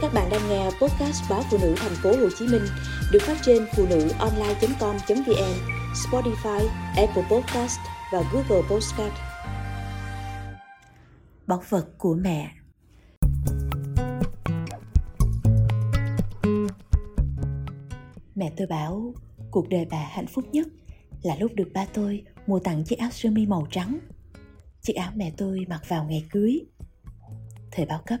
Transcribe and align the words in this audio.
Các 0.00 0.12
bạn 0.14 0.28
đang 0.30 0.48
nghe 0.48 0.64
podcast 0.64 1.22
báo 1.30 1.42
phụ 1.50 1.58
nữ 1.62 1.74
thành 1.76 1.94
phố 2.02 2.10
Hồ 2.10 2.28
Chí 2.38 2.46
Minh 2.46 2.62
được 3.12 3.18
phát 3.22 3.36
trên 3.42 3.66
phụ 3.76 3.86
nữ 3.90 4.08
online.com.vn, 4.18 5.54
Spotify, 5.94 6.68
Apple 6.96 7.22
Podcast 7.30 7.78
và 8.12 8.22
Google 8.32 8.68
Podcast. 8.70 9.12
Bọc 11.46 11.70
vật 11.70 11.86
của 11.98 12.14
mẹ 12.14 12.50
Mẹ 18.34 18.52
tôi 18.56 18.66
bảo 18.66 19.14
cuộc 19.50 19.68
đời 19.68 19.86
bà 19.90 20.08
hạnh 20.10 20.26
phúc 20.26 20.44
nhất 20.52 20.68
là 21.22 21.36
lúc 21.40 21.52
được 21.54 21.68
ba 21.74 21.86
tôi 21.94 22.24
mua 22.46 22.58
tặng 22.58 22.84
chiếc 22.84 22.98
áo 22.98 23.10
sơ 23.10 23.30
mi 23.30 23.46
màu 23.46 23.66
trắng. 23.70 23.98
Chiếc 24.82 24.94
áo 24.94 25.12
mẹ 25.16 25.32
tôi 25.36 25.66
mặc 25.68 25.80
vào 25.88 26.04
ngày 26.04 26.24
cưới. 26.30 26.60
Thời 27.70 27.86
bao 27.86 28.02
cấp, 28.06 28.20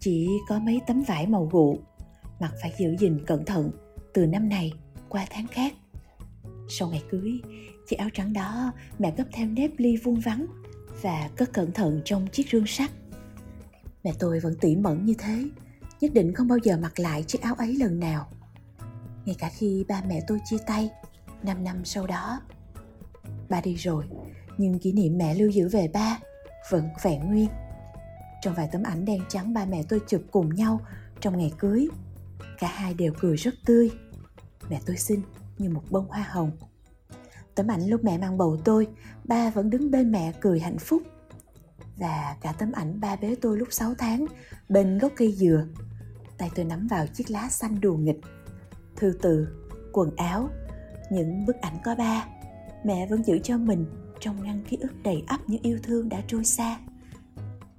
chỉ 0.00 0.28
có 0.48 0.58
mấy 0.58 0.80
tấm 0.86 1.02
vải 1.02 1.26
màu 1.26 1.48
gụ, 1.52 1.78
mặc 2.40 2.52
phải 2.62 2.72
giữ 2.78 2.96
gìn 2.98 3.24
cẩn 3.26 3.44
thận 3.44 3.70
từ 4.14 4.26
năm 4.26 4.48
này 4.48 4.72
qua 5.08 5.26
tháng 5.30 5.46
khác. 5.46 5.74
Sau 6.68 6.88
ngày 6.88 7.02
cưới, 7.10 7.40
chiếc 7.88 7.96
áo 7.96 8.08
trắng 8.14 8.32
đó 8.32 8.72
mẹ 8.98 9.14
gấp 9.16 9.24
thêm 9.32 9.54
nếp 9.54 9.70
ly 9.76 9.96
vuông 9.96 10.20
vắn 10.20 10.46
và 11.02 11.30
cất 11.36 11.52
cẩn 11.52 11.72
thận 11.72 12.00
trong 12.04 12.26
chiếc 12.26 12.48
rương 12.52 12.66
sắt. 12.66 12.90
Mẹ 14.04 14.12
tôi 14.18 14.40
vẫn 14.40 14.54
tỉ 14.60 14.76
mẩn 14.76 15.04
như 15.04 15.14
thế, 15.18 15.44
nhất 16.00 16.12
định 16.14 16.34
không 16.34 16.48
bao 16.48 16.58
giờ 16.58 16.76
mặc 16.76 17.00
lại 17.00 17.22
chiếc 17.22 17.42
áo 17.42 17.54
ấy 17.54 17.76
lần 17.76 18.00
nào. 18.00 18.26
Ngay 19.24 19.36
cả 19.38 19.50
khi 19.58 19.84
ba 19.88 20.02
mẹ 20.08 20.20
tôi 20.26 20.38
chia 20.44 20.58
tay, 20.66 20.90
5 21.42 21.64
năm 21.64 21.84
sau 21.84 22.06
đó. 22.06 22.40
Ba 23.48 23.60
đi 23.60 23.74
rồi, 23.74 24.04
nhưng 24.58 24.78
kỷ 24.78 24.92
niệm 24.92 25.18
mẹ 25.18 25.34
lưu 25.34 25.50
giữ 25.50 25.68
về 25.68 25.88
ba 25.88 26.18
vẫn 26.70 26.88
vẹn 27.02 27.26
nguyên. 27.26 27.48
Trong 28.40 28.54
vài 28.54 28.68
tấm 28.72 28.82
ảnh 28.82 29.04
đen 29.04 29.20
trắng 29.28 29.54
ba 29.54 29.64
mẹ 29.64 29.82
tôi 29.88 30.00
chụp 30.06 30.22
cùng 30.30 30.54
nhau 30.54 30.80
trong 31.20 31.38
ngày 31.38 31.52
cưới, 31.58 31.88
cả 32.58 32.68
hai 32.68 32.94
đều 32.94 33.12
cười 33.20 33.36
rất 33.36 33.54
tươi. 33.66 33.90
Mẹ 34.70 34.80
tôi 34.86 34.96
xinh 34.96 35.22
như 35.58 35.68
một 35.68 35.82
bông 35.90 36.08
hoa 36.08 36.26
hồng. 36.28 36.50
Tấm 37.54 37.70
ảnh 37.70 37.86
lúc 37.86 38.04
mẹ 38.04 38.18
mang 38.18 38.38
bầu 38.38 38.58
tôi, 38.64 38.88
ba 39.24 39.50
vẫn 39.50 39.70
đứng 39.70 39.90
bên 39.90 40.12
mẹ 40.12 40.32
cười 40.40 40.60
hạnh 40.60 40.78
phúc. 40.78 41.02
Và 41.96 42.36
cả 42.40 42.52
tấm 42.52 42.72
ảnh 42.72 43.00
ba 43.00 43.16
bế 43.16 43.34
tôi 43.40 43.58
lúc 43.58 43.68
6 43.70 43.94
tháng 43.94 44.26
bên 44.68 44.98
gốc 44.98 45.12
cây 45.16 45.32
dừa. 45.32 45.64
Tay 46.38 46.50
tôi 46.54 46.64
nắm 46.64 46.86
vào 46.86 47.06
chiếc 47.06 47.30
lá 47.30 47.48
xanh 47.48 47.80
đùa 47.80 47.96
nghịch. 47.96 48.20
Thư 48.96 49.18
từ, 49.22 49.48
quần 49.92 50.16
áo, 50.16 50.48
những 51.10 51.46
bức 51.46 51.56
ảnh 51.56 51.78
có 51.84 51.94
ba 51.94 52.26
mẹ 52.84 53.06
vẫn 53.06 53.24
giữ 53.24 53.38
cho 53.38 53.58
mình 53.58 53.86
trong 54.20 54.44
ngăn 54.44 54.64
ký 54.68 54.76
ức 54.80 54.92
đầy 55.02 55.24
ắp 55.26 55.40
những 55.46 55.62
yêu 55.62 55.78
thương 55.82 56.08
đã 56.08 56.22
trôi 56.26 56.44
xa 56.44 56.78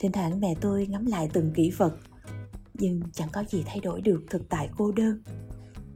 thỉnh 0.01 0.11
thoảng 0.11 0.39
mẹ 0.39 0.55
tôi 0.61 0.87
ngắm 0.87 1.05
lại 1.05 1.29
từng 1.33 1.53
kỷ 1.53 1.71
vật, 1.77 1.97
nhưng 2.73 3.01
chẳng 3.13 3.29
có 3.33 3.43
gì 3.43 3.63
thay 3.65 3.79
đổi 3.79 4.01
được 4.01 4.23
thực 4.29 4.49
tại 4.49 4.69
cô 4.77 4.91
đơn. 4.91 5.23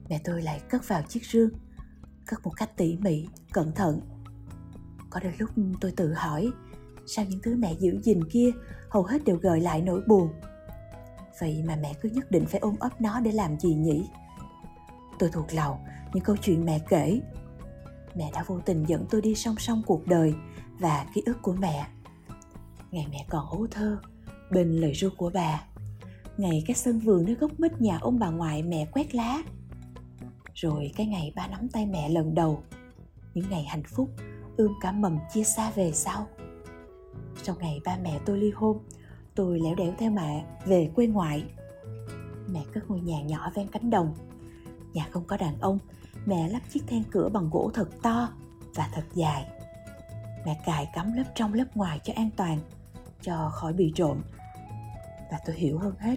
Mẹ 0.10 0.20
tôi 0.24 0.42
lại 0.42 0.62
cất 0.70 0.88
vào 0.88 1.02
chiếc 1.02 1.26
rương, 1.26 1.50
cất 2.26 2.40
một 2.44 2.52
cách 2.58 2.78
tỉ 2.78 2.98
mỉ, 2.98 3.28
cẩn 3.54 3.72
thận. 3.72 4.00
Có 5.10 5.20
đôi 5.20 5.34
lúc 5.38 5.50
tôi 5.82 5.92
tự 5.92 6.14
hỏi, 6.14 6.52
sao 7.06 7.26
những 7.26 7.40
thứ 7.44 7.56
mẹ 7.56 7.76
giữ 7.80 8.02
gìn 8.04 8.30
kia 8.30 8.52
hầu 8.90 9.04
hết 9.04 9.24
đều 9.24 9.38
gợi 9.38 9.62
lại 9.62 9.82
nỗi 9.82 10.02
buồn? 10.08 10.30
Vậy 11.40 11.64
mà 11.68 11.76
mẹ 11.76 11.94
cứ 12.02 12.10
nhất 12.10 12.32
định 12.32 12.46
phải 12.46 12.60
ôm 12.60 12.76
ấp 12.80 13.02
nó 13.02 13.20
để 13.20 13.32
làm 13.32 13.60
gì 13.60 13.74
nhỉ? 13.74 14.10
Tôi 15.20 15.30
thuộc 15.34 15.54
lòng 15.54 15.78
những 16.14 16.24
câu 16.24 16.38
chuyện 16.38 16.66
mẹ 16.66 16.80
kể. 16.90 17.22
Mẹ 18.16 18.32
đã 18.34 18.44
vô 18.48 18.60
tình 18.66 18.84
dẫn 18.88 19.06
tôi 19.10 19.22
đi 19.22 19.36
song 19.36 19.56
song 19.58 19.82
cuộc 19.86 20.08
đời 20.08 20.34
và 20.80 21.06
ký 21.14 21.22
ức 21.26 21.38
của 21.42 21.54
mẹ 21.54 21.88
ngày 22.96 23.08
mẹ 23.12 23.26
còn 23.30 23.50
ấu 23.50 23.68
thơ, 23.72 23.98
bên 24.52 24.72
lời 24.72 24.94
ru 24.94 25.10
của 25.18 25.32
bà. 25.34 25.64
Ngày 26.38 26.64
cái 26.68 26.76
sân 26.76 27.00
vườn 27.00 27.26
nơi 27.26 27.36
gốc 27.36 27.52
mít 27.60 27.82
nhà 27.82 27.98
ông 27.98 28.20
bà 28.20 28.30
ngoại 28.30 28.64
mẹ 28.64 28.86
quét 28.86 29.16
lá. 29.16 29.44
Rồi 30.54 30.92
cái 30.96 31.08
ngày 31.08 31.34
ba 31.36 31.48
nắm 31.48 31.70
tay 31.70 31.86
mẹ 31.86 32.10
lần 32.10 32.36
đầu. 32.36 32.64
Những 33.34 33.50
ngày 33.50 33.64
hạnh 33.64 33.84
phúc, 33.84 34.10
ươm 34.58 34.72
cả 34.82 34.92
mầm 34.92 35.18
chia 35.34 35.44
xa 35.44 35.72
về 35.72 35.92
sau. 35.92 36.28
Sau 37.44 37.56
ngày 37.60 37.82
ba 37.86 37.98
mẹ 38.04 38.20
tôi 38.26 38.38
ly 38.38 38.52
hôn, 38.56 38.80
tôi 39.36 39.60
lẻo 39.60 39.76
đẻo 39.76 39.94
theo 39.98 40.12
mẹ 40.12 40.46
về 40.66 40.90
quê 40.96 41.08
ngoại. 41.08 41.44
Mẹ 42.48 42.64
cất 42.74 42.90
ngôi 42.90 43.00
nhà 43.00 43.22
nhỏ 43.22 43.52
ven 43.56 43.68
cánh 43.68 43.90
đồng. 43.90 44.16
Nhà 44.94 45.08
không 45.12 45.24
có 45.28 45.38
đàn 45.38 45.60
ông, 45.60 45.80
mẹ 46.26 46.50
lắp 46.50 46.62
chiếc 46.74 46.84
then 46.88 47.04
cửa 47.12 47.30
bằng 47.30 47.50
gỗ 47.52 47.72
thật 47.74 47.90
to 48.02 48.30
và 48.76 48.90
thật 48.94 49.06
dài. 49.14 49.46
Mẹ 50.46 50.62
cài 50.66 50.90
cắm 50.94 51.14
lớp 51.14 51.24
trong 51.36 51.54
lớp 51.54 51.66
ngoài 51.76 52.00
cho 52.04 52.14
an 52.16 52.30
toàn 52.38 52.60
cho 53.26 53.50
khỏi 53.54 53.74
bị 53.74 53.92
trộm. 53.96 54.22
Và 55.32 55.40
tôi 55.46 55.56
hiểu 55.56 55.78
hơn 55.78 55.96
hết, 56.00 56.16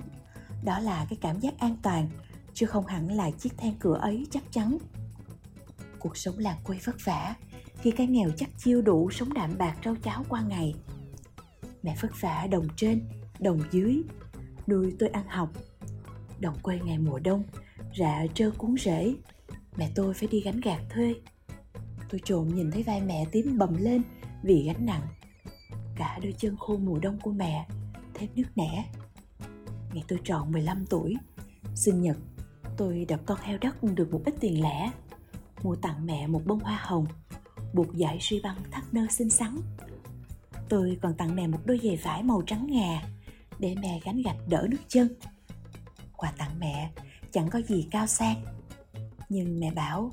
đó 0.64 0.78
là 0.78 1.06
cái 1.10 1.18
cảm 1.20 1.40
giác 1.40 1.54
an 1.58 1.76
toàn, 1.82 2.08
chứ 2.54 2.66
không 2.66 2.86
hẳn 2.86 3.12
là 3.12 3.30
chiếc 3.30 3.58
then 3.58 3.74
cửa 3.78 3.94
ấy 3.94 4.26
chắc 4.30 4.42
chắn. 4.50 4.78
Cuộc 5.98 6.16
sống 6.16 6.38
làng 6.38 6.58
quê 6.64 6.78
vất 6.84 6.96
vả, 7.04 7.34
khi 7.80 7.90
cái 7.90 8.06
nghèo 8.06 8.30
chắc 8.36 8.48
chiêu 8.58 8.82
đủ 8.82 9.10
sống 9.10 9.32
đạm 9.32 9.58
bạc 9.58 9.76
rau 9.84 9.96
cháo 9.96 10.24
qua 10.28 10.42
ngày. 10.42 10.74
Mẹ 11.82 11.96
vất 12.00 12.20
vả 12.20 12.46
đồng 12.50 12.68
trên, 12.76 13.08
đồng 13.38 13.60
dưới, 13.70 14.02
nuôi 14.66 14.94
tôi 14.98 15.08
ăn 15.08 15.24
học. 15.28 15.50
Đồng 16.40 16.58
quê 16.62 16.80
ngày 16.84 16.98
mùa 16.98 17.18
đông, 17.18 17.44
rạ 17.98 18.26
trơ 18.34 18.50
cuốn 18.58 18.74
rễ, 18.78 19.14
mẹ 19.76 19.90
tôi 19.94 20.14
phải 20.14 20.28
đi 20.28 20.40
gánh 20.40 20.60
gạt 20.60 20.80
thuê. 20.90 21.14
Tôi 22.08 22.20
trộm 22.24 22.48
nhìn 22.54 22.70
thấy 22.70 22.82
vai 22.82 23.00
mẹ 23.00 23.24
tím 23.32 23.58
bầm 23.58 23.76
lên 23.76 24.02
vì 24.42 24.62
gánh 24.66 24.86
nặng 24.86 25.02
cả 25.98 26.18
đôi 26.22 26.34
chân 26.38 26.56
khô 26.56 26.76
mùa 26.76 26.98
đông 26.98 27.18
của 27.22 27.32
mẹ 27.32 27.66
thêm 28.14 28.30
nước 28.34 28.48
nẻ. 28.56 28.84
Ngày 29.92 30.04
tôi 30.08 30.18
tròn 30.24 30.52
15 30.52 30.86
tuổi, 30.86 31.16
sinh 31.74 32.02
nhật, 32.02 32.16
tôi 32.76 33.06
đập 33.08 33.20
con 33.26 33.38
heo 33.42 33.58
đất 33.58 33.82
được 33.82 34.12
một 34.12 34.22
ít 34.24 34.34
tiền 34.40 34.62
lẻ, 34.62 34.90
mua 35.62 35.76
tặng 35.76 36.06
mẹ 36.06 36.26
một 36.26 36.42
bông 36.46 36.60
hoa 36.60 36.78
hồng, 36.82 37.06
buộc 37.74 37.86
dải 37.94 38.18
suy 38.20 38.40
băng 38.40 38.56
thắt 38.70 38.84
nơ 38.94 39.06
xinh 39.10 39.30
xắn. 39.30 39.56
Tôi 40.68 40.98
còn 41.02 41.14
tặng 41.14 41.36
mẹ 41.36 41.46
một 41.46 41.58
đôi 41.64 41.80
giày 41.82 41.96
vải 41.96 42.22
màu 42.22 42.42
trắng 42.46 42.66
ngà 42.70 43.02
để 43.58 43.74
mẹ 43.82 44.00
gánh 44.04 44.22
gạch 44.22 44.36
đỡ 44.48 44.66
nước 44.70 44.80
chân. 44.88 45.08
Quà 46.16 46.32
tặng 46.38 46.60
mẹ 46.60 46.90
chẳng 47.32 47.50
có 47.50 47.60
gì 47.60 47.88
cao 47.90 48.06
sang, 48.06 48.44
nhưng 49.28 49.60
mẹ 49.60 49.70
bảo 49.70 50.12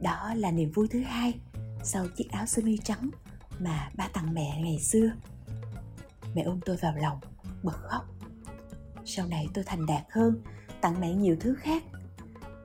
đó 0.00 0.34
là 0.34 0.50
niềm 0.50 0.72
vui 0.72 0.88
thứ 0.88 1.00
hai 1.00 1.34
sau 1.82 2.06
chiếc 2.16 2.30
áo 2.30 2.46
sơ 2.46 2.62
mi 2.62 2.78
trắng 2.84 3.10
mà 3.58 3.90
ba 3.94 4.08
tặng 4.08 4.34
mẹ 4.34 4.60
ngày 4.62 4.78
xưa. 4.80 5.10
Mẹ 6.34 6.42
ôm 6.42 6.60
tôi 6.64 6.76
vào 6.76 6.96
lòng, 6.96 7.18
bật 7.62 7.76
khóc. 7.82 8.04
Sau 9.04 9.26
này 9.26 9.48
tôi 9.54 9.64
thành 9.64 9.86
đạt 9.86 10.02
hơn, 10.10 10.42
tặng 10.80 11.00
mẹ 11.00 11.14
nhiều 11.14 11.36
thứ 11.40 11.54
khác. 11.54 11.82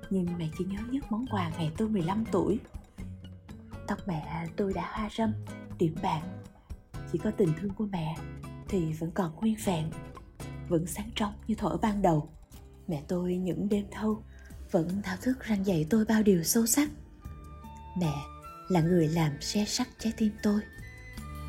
Nhưng 0.09 0.37
mẹ 0.37 0.49
chỉ 0.57 0.65
nhớ 0.65 0.79
nhất 0.91 1.03
món 1.09 1.25
quà 1.31 1.51
ngày 1.57 1.71
tôi 1.77 1.89
15 1.89 2.25
tuổi. 2.31 2.59
Tóc 3.87 3.99
mẹ 4.07 4.47
tôi 4.55 4.73
đã 4.73 4.91
hoa 4.93 5.09
râm, 5.17 5.33
điểm 5.77 5.95
bạc. 6.03 6.21
Chỉ 7.11 7.17
có 7.17 7.31
tình 7.31 7.53
thương 7.61 7.73
của 7.73 7.85
mẹ 7.91 8.15
thì 8.69 8.93
vẫn 8.93 9.11
còn 9.11 9.35
nguyên 9.35 9.55
vẹn, 9.65 9.91
vẫn 10.67 10.87
sáng 10.87 11.09
trong 11.15 11.33
như 11.47 11.55
thuở 11.55 11.77
ban 11.81 12.01
đầu. 12.01 12.29
Mẹ 12.87 13.03
tôi 13.07 13.35
những 13.35 13.69
đêm 13.69 13.85
thâu 13.91 14.23
vẫn 14.71 15.01
thao 15.03 15.17
thức 15.21 15.39
răng 15.39 15.65
dạy 15.65 15.85
tôi 15.89 16.05
bao 16.05 16.23
điều 16.23 16.43
sâu 16.43 16.65
sắc. 16.65 16.89
Mẹ 17.97 18.13
là 18.69 18.81
người 18.81 19.07
làm 19.07 19.41
xe 19.41 19.65
sắt 19.65 19.87
trái 19.99 20.13
tim 20.17 20.31
tôi. 20.43 20.61